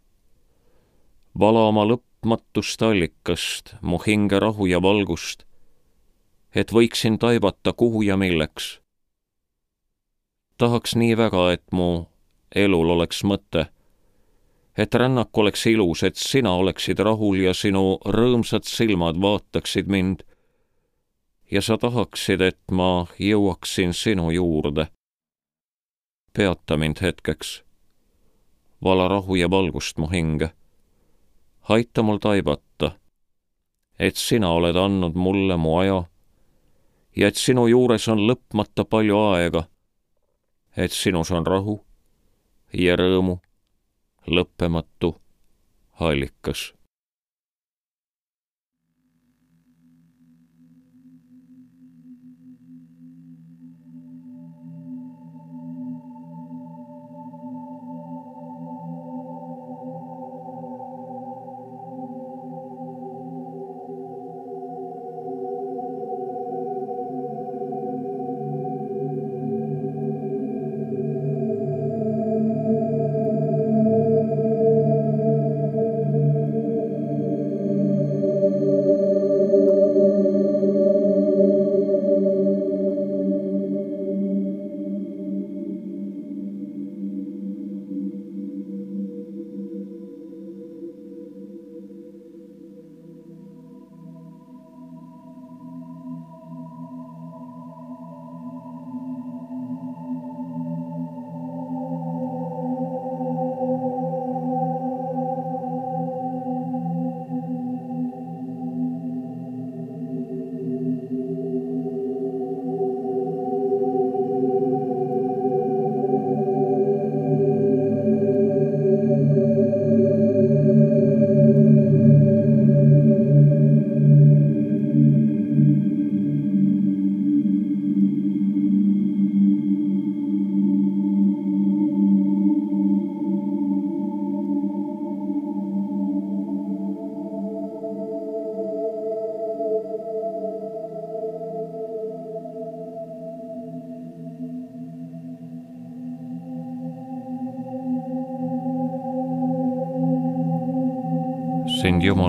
vala 1.38 1.68
oma 1.68 1.84
lõpmatust 1.84 2.82
allikast 2.82 3.74
mu 3.80 3.98
hinge 4.06 4.40
rahu 4.40 4.66
ja 4.66 4.82
valgust, 4.82 5.44
et 6.54 6.72
võiksin 6.72 7.18
taibata, 7.18 7.72
kuhu 7.72 8.02
ja 8.02 8.16
milleks. 8.16 8.80
Tahaks 10.58 10.96
nii 10.96 11.16
väga, 11.16 11.52
et 11.52 11.72
mu 11.72 12.06
elul 12.54 12.90
oleks 12.90 13.24
mõte 13.24 13.68
et 14.76 14.94
rännak 14.94 15.38
oleks 15.38 15.66
ilus, 15.66 16.02
et 16.02 16.16
sina 16.16 16.52
oleksid 16.54 16.98
rahul 16.98 17.38
ja 17.38 17.54
sinu 17.54 17.98
rõõmsad 18.06 18.66
silmad 18.66 19.20
vaataksid 19.22 19.86
mind. 19.86 20.22
ja 21.50 21.62
sa 21.62 21.78
tahaksid, 21.78 22.40
et 22.40 22.60
ma 22.70 23.06
jõuaksin 23.18 23.92
sinu 23.92 24.30
juurde. 24.30 24.86
peata 26.32 26.76
mind 26.76 26.96
hetkeks. 27.00 27.62
vala 28.82 29.08
rahu 29.08 29.34
ja 29.34 29.50
valgust 29.50 29.98
mu 29.98 30.06
hinge. 30.06 30.50
aita 31.68 32.02
mul 32.02 32.18
taibata, 32.18 32.98
et 33.98 34.16
sina 34.16 34.50
oled 34.50 34.76
andnud 34.76 35.14
mulle 35.14 35.56
mu 35.56 35.78
aja 35.78 36.04
ja 37.16 37.28
et 37.28 37.36
sinu 37.36 37.66
juures 37.66 38.08
on 38.08 38.18
lõpmata 38.18 38.84
palju 38.84 39.18
aega, 39.18 39.68
et 40.76 40.92
sinus 40.92 41.30
on 41.30 41.46
rahu 41.46 41.78
ja 42.72 42.96
rõõmu 42.98 43.38
lõppematu 44.26 45.14
allikas 46.00 46.72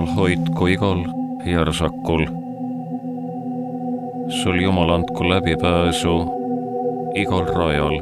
Jumal 0.06 0.16
hoidku 0.16 0.66
igal 0.66 1.00
järsakul. 1.44 2.26
sul 4.28 4.60
Jumal 4.62 4.90
andku 4.90 5.28
läbipääsu 5.28 6.14
igal 7.14 7.46
rajal. 7.46 7.98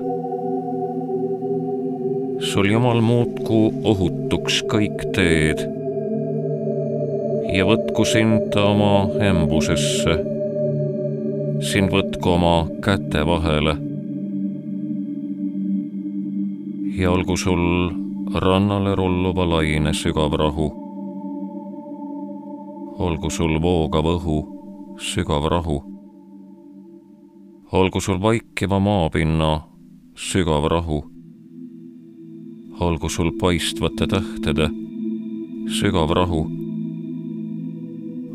sul 2.40 2.68
Jumal 2.70 3.00
muutku 3.00 3.72
ohutuks 3.84 4.61
kõik 4.68 5.00
teed 5.16 5.64
ja 7.57 7.64
võtku 7.64 8.05
sind 8.05 8.52
oma 8.57 9.09
embusesse. 9.20 10.20
sind 11.61 11.88
võtku 11.88 12.36
oma 12.36 12.68
käte 12.84 13.26
vahele. 13.26 13.76
ja 16.98 17.11
olgu 17.11 17.36
sul 17.36 17.92
rannale 18.34 18.94
rulluva 18.94 19.48
laine 19.48 19.92
sügav 19.94 20.32
rahu 20.32 20.84
olgu 23.25 23.33
sul 23.33 23.57
voogav 23.57 24.05
õhu, 24.05 24.35
sügav 25.01 25.47
rahu. 25.49 25.79
olgu 27.72 28.01
sul 28.01 28.20
vaikiva 28.20 28.77
maapinna 28.79 29.64
sügav 30.14 30.68
rahu. 30.68 31.01
olgu 32.81 33.09
sul 33.09 33.33
paistvate 33.41 34.07
tähtede 34.07 34.68
sügav 35.72 36.12
rahu. 36.12 36.45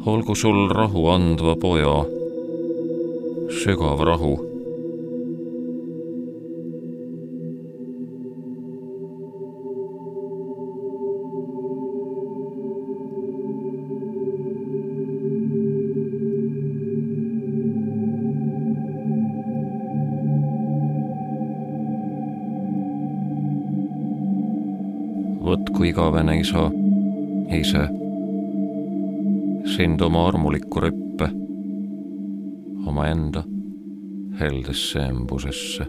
olgu 0.06 0.36
sul 0.36 0.74
rahu 0.74 1.08
andva 1.14 1.54
poja 1.56 2.06
sügav 3.62 4.02
rahu 4.02 4.49
igavene 25.90 26.40
isa, 26.40 26.70
ise. 27.52 27.88
sind 29.76 30.02
oma 30.02 30.28
armulikku 30.28 30.82
rüppe, 30.82 31.30
omaenda. 32.88 33.44
Heldesse 34.40 35.02
embusesse 35.04 35.86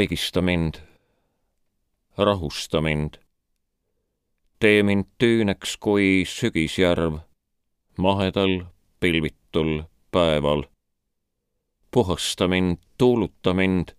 vaigista 0.00 0.40
mind, 0.42 0.74
rahusta 2.18 2.80
mind. 2.80 3.14
tee 4.58 4.82
mind 4.82 5.04
tüüneks 5.18 5.76
kui 5.76 6.24
sügisjärv 6.24 7.18
mahedal 7.98 8.64
pilvitul 9.00 9.82
päeval. 10.10 10.62
puhasta 11.90 12.48
mind, 12.48 12.78
tuuluta 12.98 13.54
mind 13.54 13.92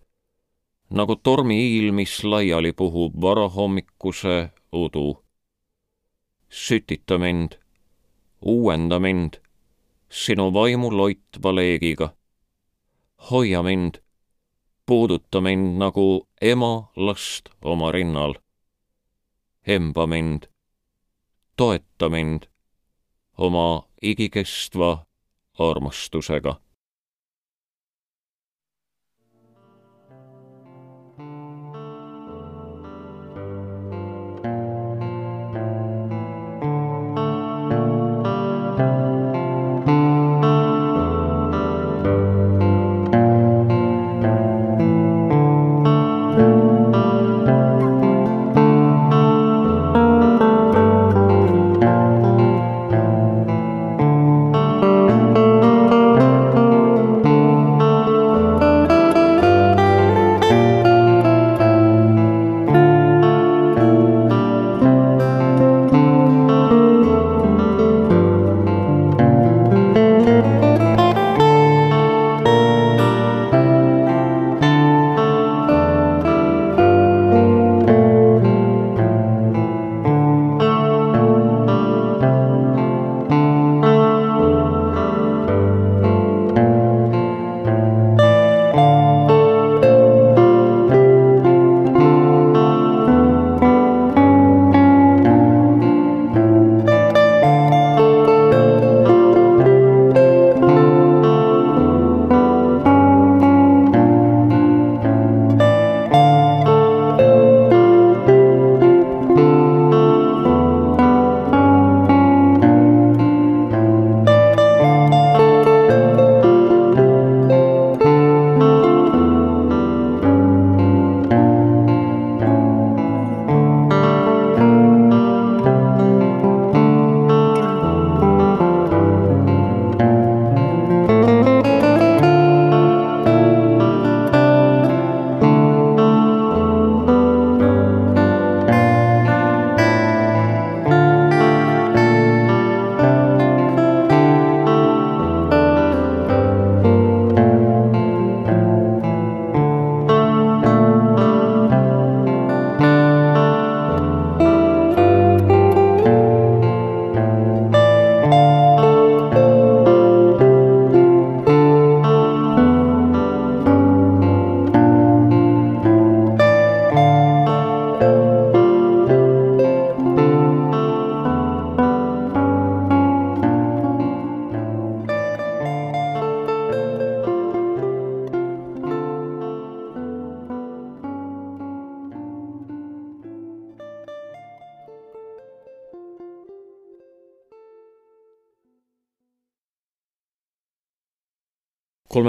nagu 0.89 1.15
tormiiil, 1.15 1.91
mis 1.91 2.23
laiali 2.23 2.73
puhub 2.73 3.21
varahommikuse 3.21 4.49
udu. 4.73 5.23
sütita 6.49 7.17
mind, 7.17 7.51
uuenda 8.41 8.99
mind 8.99 9.33
sinu 10.09 10.53
vaimu 10.53 10.97
loitva 10.97 11.55
leegiga. 11.55 12.15
hoia 13.31 13.63
mind 13.63 14.01
puuduta 14.91 15.41
mind 15.41 15.77
nagu 15.79 16.27
ema 16.41 16.91
last 16.95 17.49
oma 17.61 17.91
rinnal. 17.91 18.33
emba 19.67 20.07
mind, 20.07 20.41
toeta 21.57 22.09
mind 22.09 22.41
oma 23.37 23.83
igikestva 24.01 25.05
armastusega 25.59 26.55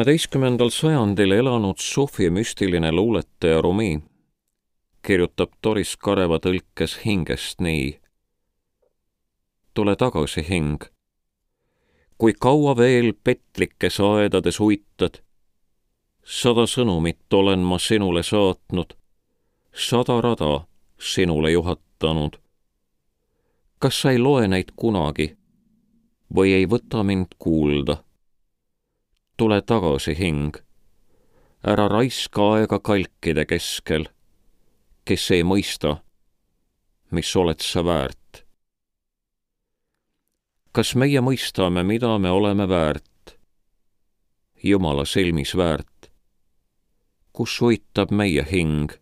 kolmeteistkümnendal 0.03 0.70
sajandil 0.70 1.30
elanud 1.30 1.78
Sofi 1.78 2.30
müstiline 2.30 2.92
luuletaja 2.92 3.62
Rumi 3.62 4.03
kirjutab 5.07 5.53
Doris 5.64 5.96
Kareva 5.96 6.40
tõlkes 6.42 6.96
hingest 7.05 7.61
nii. 7.61 8.00
tule 9.74 9.96
tagasi, 9.96 10.42
hing. 10.48 10.82
kui 12.18 12.34
kaua 12.34 12.76
veel 12.76 13.12
petlikes 13.24 14.00
aedades 14.00 14.61
uitad, 14.61 15.22
sada 16.24 16.66
sõnumit 16.66 17.32
olen 17.32 17.61
ma 17.61 17.78
sinule 17.78 18.22
saatnud, 18.22 18.96
sada 19.72 20.20
rada 20.20 20.66
sinule 20.98 21.53
juhatanud. 21.53 22.40
kas 23.78 24.00
sa 24.03 24.11
ei 24.11 24.18
loe 24.18 24.48
neid 24.48 24.74
kunagi 24.76 25.36
või 26.34 26.59
ei 26.59 26.66
võta 26.66 27.05
mind 27.05 27.38
kuulda? 27.38 28.03
Tule 29.43 29.62
tagasi, 29.62 30.14
hing. 30.14 30.55
ära 31.66 31.88
raiska 31.90 32.45
aega 32.55 32.78
kalkide 32.78 33.43
keskel, 33.51 34.05
kes 35.03 35.24
ei 35.34 35.43
mõista, 35.43 35.97
mis 37.11 37.32
oled 37.36 37.59
sa 37.59 37.82
väärt. 37.82 38.45
kas 40.72 40.95
meie 40.95 41.18
mõistame, 41.20 41.82
mida 41.82 42.18
me 42.18 42.30
oleme 42.30 42.68
väärt? 42.68 43.34
Jumala 44.62 45.05
silmis 45.05 45.57
väärt. 45.59 46.11
kus 47.32 47.59
uitab 47.62 48.14
meie 48.14 48.47
hing? 48.53 48.93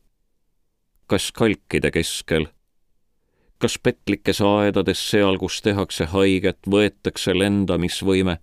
kas 1.06 1.32
kalkide 1.32 1.90
keskel? 1.90 2.48
kas 3.58 3.76
petlikes 3.78 4.40
aedades 4.40 5.10
seal, 5.10 5.36
kus 5.36 5.60
tehakse 5.60 6.04
haiget, 6.04 6.64
võetakse 6.64 7.36
lendamisvõime 7.36 8.40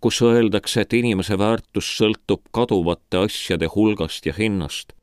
kus 0.00 0.22
öeldakse, 0.22 0.80
et 0.80 0.92
inimese 0.92 1.38
väärtus 1.38 1.88
sõltub 1.98 2.44
kaduvate 2.54 3.24
asjade 3.26 3.70
hulgast 3.74 4.26
ja 4.26 4.34
hinnast? 4.36 4.94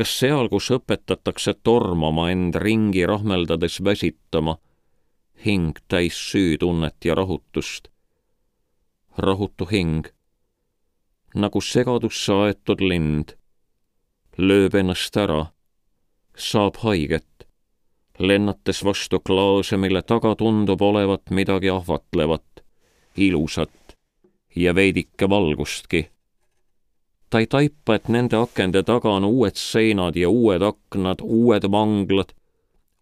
kas 0.00 0.12
seal, 0.16 0.48
kus 0.48 0.70
õpetatakse 0.72 1.52
tormama 1.62 2.30
end 2.32 2.56
ringi 2.56 3.02
rahmeldades 3.08 3.82
väsitama, 3.84 4.54
hing 5.44 5.76
täis 5.92 6.16
süütunnet 6.30 7.04
ja 7.04 7.16
rahutust? 7.18 7.90
rahutu 9.18 9.66
hing, 9.68 10.08
nagu 11.34 11.60
segadusse 11.60 12.32
aetud 12.32 12.80
lind, 12.80 13.34
lööb 14.38 14.76
ennast 14.80 15.16
ära, 15.20 15.50
saab 16.32 16.80
haiget, 16.84 17.44
lennates 18.18 18.80
vastu 18.84 19.20
klaase, 19.20 19.76
mille 19.76 20.00
taga 20.02 20.32
tundub 20.36 20.80
olevat 20.82 21.28
midagi 21.30 21.68
ahvatlevat 21.72 22.59
ilusat 23.20 23.96
ja 24.56 24.74
veidike 24.74 25.28
valgustki. 25.28 26.10
ta 27.30 27.38
ei 27.38 27.46
taipa, 27.46 27.94
et 27.94 28.08
nende 28.08 28.36
akende 28.36 28.82
taga 28.82 29.10
on 29.10 29.24
uued 29.24 29.54
seinad 29.54 30.16
ja 30.16 30.30
uued 30.30 30.62
aknad, 30.62 31.22
uued 31.22 31.70
vanglad, 31.70 32.32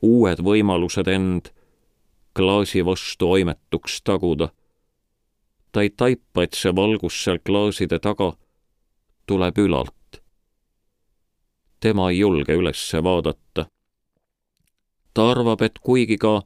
uued 0.02 0.42
võimalused 0.44 1.08
end 1.08 1.48
klaasi 2.36 2.84
vastu 2.84 3.30
oimetuks 3.30 4.02
taguda. 4.02 4.48
ta 5.72 5.82
ei 5.82 5.90
taipa, 5.90 6.42
et 6.42 6.54
see 6.54 6.74
valgus 6.74 7.24
seal 7.24 7.38
klaaside 7.38 7.98
taga 7.98 8.32
tuleb 9.26 9.58
ülalt. 9.58 10.22
tema 11.80 12.10
ei 12.10 12.18
julge 12.18 12.52
üles 12.52 12.92
vaadata. 13.02 13.66
ta 15.14 15.30
arvab, 15.30 15.62
et 15.62 15.78
kuigi 15.78 16.18
ka 16.18 16.42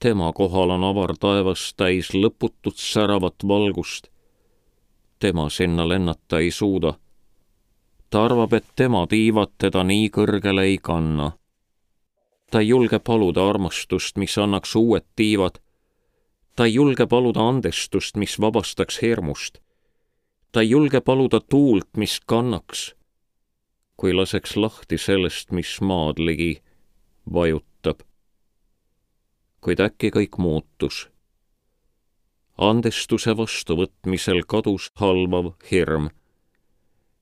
tema 0.00 0.32
kohal 0.32 0.70
on 0.70 0.84
avar 0.84 1.14
taevas 1.20 1.74
täis 1.76 2.10
lõputut 2.14 2.76
säravat 2.76 3.34
valgust. 3.48 4.08
tema 5.18 5.48
sinna 5.50 5.88
lennata 5.88 6.38
ei 6.38 6.50
suuda. 6.50 6.94
ta 8.10 8.24
arvab, 8.24 8.52
et 8.52 8.66
tema 8.76 9.06
tiivad 9.06 9.48
teda 9.58 9.84
nii 9.84 10.10
kõrgele 10.10 10.62
ei 10.62 10.78
kanna. 10.78 11.32
ta 12.50 12.60
ei 12.60 12.68
julge 12.68 12.98
paluda 12.98 13.48
armastust, 13.48 14.16
mis 14.16 14.38
annaks 14.38 14.76
uued 14.76 15.04
tiivad. 15.16 15.58
ta 16.56 16.64
ei 16.64 16.74
julge 16.74 17.06
paluda 17.06 17.48
andestust, 17.48 18.16
mis 18.16 18.40
vabastaks 18.40 19.02
hirmust. 19.02 19.58
ta 20.52 20.60
ei 20.60 20.70
julge 20.70 21.00
paluda 21.00 21.40
tuult, 21.40 21.88
mis 21.96 22.20
kannaks, 22.26 22.94
kui 23.96 24.12
laseks 24.12 24.56
lahti 24.56 24.98
sellest, 24.98 25.52
mis 25.52 25.80
maad 25.80 26.18
ligi 26.18 26.62
vajutab 27.32 27.75
kuid 29.66 29.80
äkki 29.82 30.12
kõik 30.14 30.36
muutus. 30.38 31.08
andestuse 32.58 33.32
vastuvõtmisel 33.36 34.44
kadus 34.46 34.92
halvav 34.94 35.48
hirm. 35.70 36.06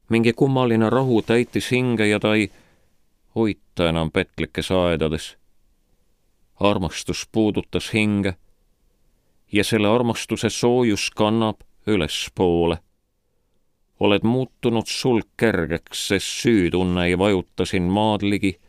mingi 0.08 0.32
kummaline 0.32 0.90
rahu 0.90 1.22
täitis 1.22 1.70
hinge 1.72 2.06
ja 2.06 2.18
ta 2.20 2.34
ei 2.34 2.50
hoita 3.34 3.88
enam 3.88 4.10
petlikes 4.10 4.70
aedades. 4.70 5.36
armastus 6.60 7.28
puudutas 7.32 7.92
hinge 7.94 8.36
ja 9.52 9.64
selle 9.64 9.88
armastuse 9.88 10.50
soojus 10.50 11.10
kannab 11.10 11.56
ülespoole. 11.86 12.76
oled 14.00 14.22
muutunud 14.22 14.86
sulg 14.86 15.28
kergeks, 15.36 16.08
sest 16.08 16.26
süütunne 16.26 17.06
ei 17.06 17.18
vajuta 17.18 17.64
sind 17.64 17.88
maad 17.90 18.22
ligi 18.22 18.60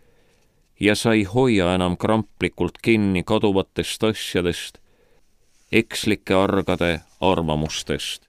ja 0.79 0.95
sa 0.95 1.13
ei 1.13 1.23
hoia 1.23 1.73
enam 1.73 1.97
kramplikult 1.97 2.77
kinni 2.83 3.23
kaduvatest 3.23 4.03
asjadest, 4.03 4.77
ekslike 5.71 6.33
argade 6.33 7.01
arvamustest. 7.21 8.27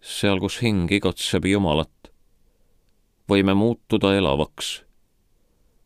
seal, 0.00 0.40
kus 0.40 0.62
hing 0.62 0.90
igatseb 0.92 1.44
Jumalat, 1.44 2.10
võime 3.28 3.54
muutuda 3.54 4.14
elavaks. 4.16 4.82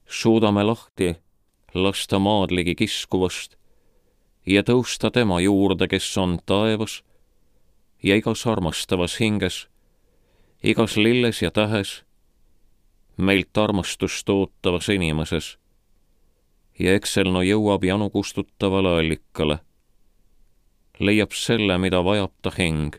suudame 0.07 0.63
lahti 0.63 1.17
lasta 1.75 2.19
maadligi 2.19 2.75
kiskuvast 2.75 3.57
ja 4.47 4.63
tõusta 4.63 5.11
tema 5.11 5.41
juurde, 5.41 5.89
kes 5.89 6.17
on 6.19 6.39
taevas 6.47 7.03
ja 8.03 8.17
igas 8.17 8.47
armastavas 8.47 9.21
hinges, 9.21 9.69
igas 10.63 10.97
lilles 10.97 11.43
ja 11.43 11.51
tähes 11.51 12.03
meilt 13.17 13.59
armastust 13.59 14.29
ootavas 14.29 14.89
inimeses. 14.89 15.59
ja 16.79 16.95
Excelno 16.95 17.43
jõuab 17.43 17.85
janu 17.85 18.11
kustutavale 18.11 18.89
allikale. 19.01 19.59
leiab 20.99 21.33
selle, 21.33 21.79
mida 21.79 22.05
vajab 22.05 22.33
ta 22.43 22.51
hing. 22.59 22.97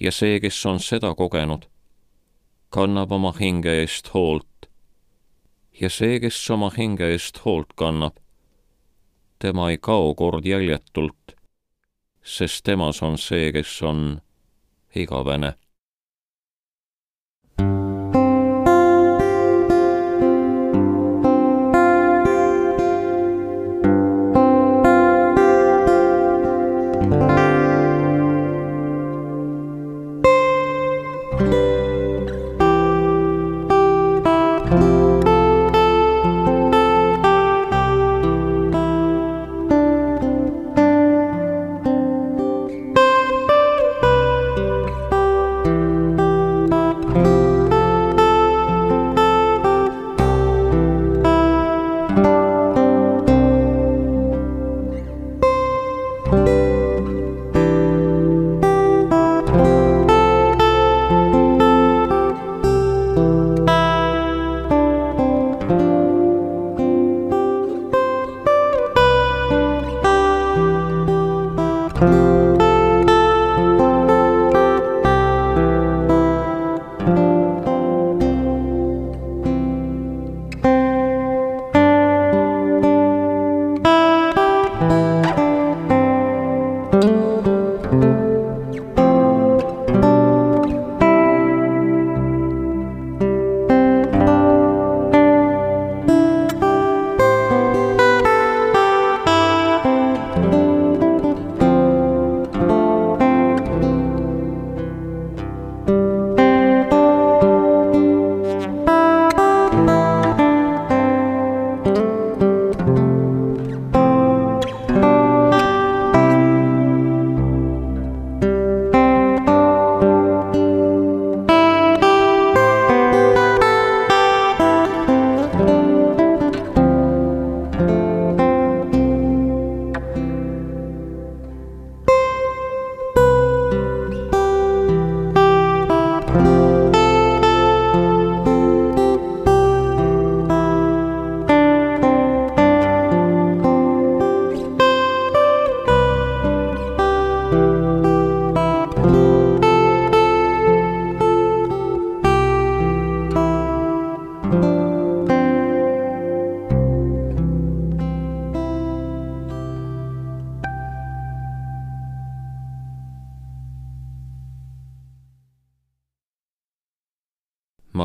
ja 0.00 0.12
see, 0.12 0.40
kes 0.40 0.66
on 0.66 0.80
seda 0.80 1.14
kogenud, 1.14 1.68
kannab 2.70 3.12
oma 3.12 3.32
hinge 3.40 3.80
eest 3.80 4.14
hoolt. 4.14 4.68
ja 5.80 5.90
see, 5.90 6.20
kes 6.20 6.50
oma 6.50 6.70
hinge 6.76 7.10
eest 7.12 7.44
hoolt 7.44 7.72
kannab, 7.76 8.16
tema 9.38 9.70
ei 9.70 9.78
kao 9.78 10.14
kord 10.14 10.44
jäljetult, 10.44 11.36
sest 12.22 12.64
temas 12.64 13.02
on 13.02 13.18
see, 13.18 13.52
kes 13.52 13.82
on 13.82 14.20
igavene 14.94 15.54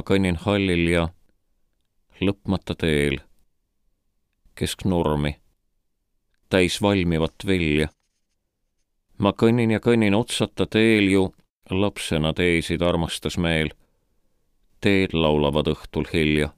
ma 0.01 0.05
kõnnin 0.07 0.37
hallil 0.41 0.87
ja 0.89 1.01
lõpmata 2.25 2.73
teel, 2.73 3.19
kesk 4.57 4.81
nurmi, 4.89 5.35
täis 6.49 6.79
valmivat 6.81 7.45
vilja. 7.45 7.89
ma 9.21 9.29
kõnnin 9.37 9.75
ja 9.75 9.79
kõnnin 9.79 10.17
otsata 10.17 10.65
teel 10.65 11.05
ju, 11.11 11.27
lapsena 11.69 12.33
teesid 12.33 12.81
armastas 12.81 13.37
meel. 13.37 13.69
teed 14.81 15.13
laulavad 15.13 15.69
õhtul 15.69 16.09
hilja. 16.13 16.49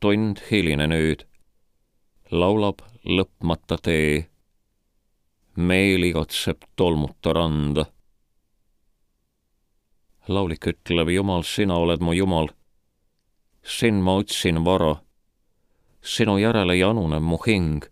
tund 0.00 0.42
hiline 0.50 0.90
nüüd, 0.90 1.22
laulab 2.30 2.82
lõpmata 3.06 3.78
tee. 3.78 4.26
meel 5.54 6.10
igatseb 6.10 6.66
tolmuta 6.74 7.32
randa 7.32 7.86
laulik 10.30 10.66
ütleb, 10.70 11.10
Jumal, 11.10 11.42
sina 11.42 11.78
oled 11.78 12.00
mu 12.00 12.14
Jumal. 12.14 12.48
sind 13.62 14.02
ma 14.02 14.16
otsin 14.16 14.64
vara. 14.64 15.02
sinu 16.02 16.38
järele 16.38 16.76
januneb 16.76 17.22
mu 17.22 17.38
hing. 17.46 17.84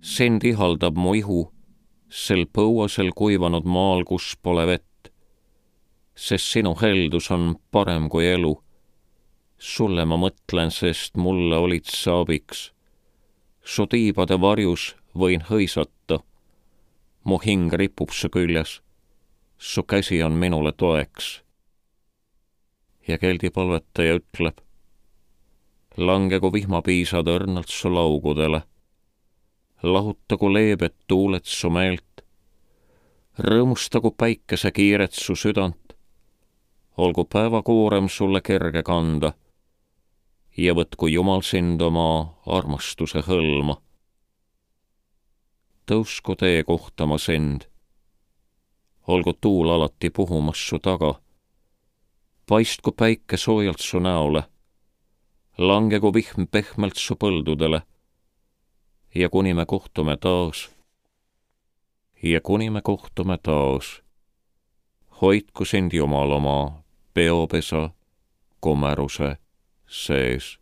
sind 0.00 0.44
ihaldab 0.44 0.96
mu 0.96 1.14
ihu, 1.14 1.52
sel 2.08 2.46
põuasel 2.46 3.10
kuivanud 3.14 3.64
maal, 3.64 4.04
kus 4.04 4.36
pole 4.42 4.66
vett. 4.66 5.10
sest 6.14 6.46
sinu 6.52 6.74
heldus 6.74 7.30
on 7.30 7.56
parem 7.70 8.08
kui 8.08 8.26
elu. 8.26 8.54
sulle 9.58 10.04
ma 10.04 10.16
mõtlen, 10.16 10.70
sest 10.70 11.16
mulle 11.16 11.56
olid 11.56 11.84
sa 11.84 12.20
abiks. 12.20 12.72
su 13.62 13.86
tiibade 13.86 14.40
varjus 14.40 14.96
võin 15.14 15.46
hõisata. 15.50 16.18
mu 17.24 17.38
hing 17.38 17.72
ripub 17.72 18.10
su 18.10 18.28
küljes 18.28 18.80
su 19.58 19.82
käsi 19.82 20.22
on 20.22 20.32
minule 20.32 20.72
toeks. 20.72 21.42
ja 23.08 23.18
keldipalvetaja 23.18 24.16
ütleb, 24.18 24.56
langegu 25.96 26.50
vihmapiisad 26.52 27.28
õrnalt 27.30 27.70
su 27.70 27.92
laugudele, 27.94 28.62
lahutagu 29.82 30.50
leebed 30.52 30.94
tuuled 31.06 31.46
su 31.46 31.70
meelt, 31.70 32.24
rõõmustagu 33.38 34.10
päikese 34.10 34.72
kiiret 34.74 35.14
su 35.14 35.36
südant, 35.38 35.94
olgu 36.96 37.24
päevakoorem 37.24 38.08
sulle 38.08 38.42
kerge 38.42 38.82
kanda. 38.82 39.32
Ja 40.56 40.72
võtku 40.74 41.06
Jumal 41.12 41.42
sind 41.44 41.82
oma 41.82 42.34
armastuse 42.46 43.22
hõlma. 43.22 43.76
tõusku 45.86 46.34
tee 46.34 46.64
kohtama 46.64 47.18
sind 47.18 47.68
olgu 49.06 49.32
tuul 49.32 49.70
alati 49.70 50.10
puhumas 50.10 50.68
su 50.68 50.78
taga. 50.78 51.14
paistku 52.48 52.92
päike 52.92 53.36
soojalt 53.36 53.78
su 53.80 53.98
näole, 53.98 54.42
langegu 55.58 56.14
vihm 56.14 56.46
pehmelt 56.50 56.96
su 56.96 57.14
põldudele. 57.14 57.80
ja 59.14 59.28
kuni 59.28 59.54
me 59.54 59.66
kohtume 59.66 60.16
taas, 60.16 60.70
ja 62.22 62.40
kuni 62.40 62.70
me 62.70 62.82
kohtume 62.82 63.38
taas, 63.38 64.02
hoidku 65.22 65.64
sind 65.64 65.92
Jumal 65.92 66.30
oma 66.30 66.82
peopesa 67.14 67.90
komeruse 68.60 69.36
sees 69.86 70.58